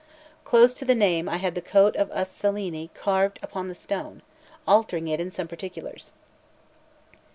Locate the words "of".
1.95-2.09